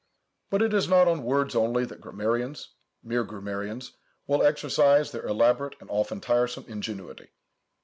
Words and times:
But 0.49 0.63
it 0.63 0.73
is 0.73 0.89
not 0.89 1.07
on 1.07 1.21
words 1.21 1.53
only 1.55 1.85
that 1.85 2.01
grammarians, 2.01 2.69
mere 3.03 3.23
grammarians, 3.23 3.91
will 4.25 4.41
exercise 4.41 5.11
their 5.11 5.27
elaborate 5.27 5.75
and 5.79 5.91
often 5.91 6.19
tiresome 6.19 6.65
ingenuity. 6.67 7.29